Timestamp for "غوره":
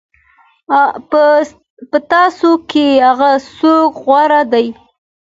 4.05-4.41